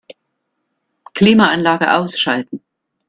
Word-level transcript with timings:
Klimaanlage 1.13 1.91
ausschalten. 1.93 2.63